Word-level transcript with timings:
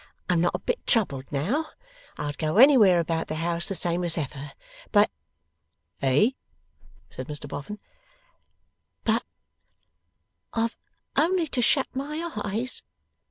I'm 0.31 0.41
not 0.41 0.55
a 0.55 0.59
bit 0.59 0.87
troubled 0.87 1.31
now. 1.31 1.67
I'd 2.17 2.39
go 2.39 2.57
anywhere 2.57 2.99
about 2.99 3.27
the 3.27 3.35
house 3.35 3.67
the 3.67 3.75
same 3.75 4.03
as 4.03 4.17
ever. 4.17 4.53
But' 4.91 5.11
'Eh!' 6.01 6.31
said 7.11 7.27
Mr 7.27 7.47
Boffin. 7.47 7.77
'But 9.03 9.23
I've 10.55 10.75
only 11.15 11.45
to 11.49 11.61
shut 11.61 11.85
my 11.95 12.31
eyes. 12.35 12.81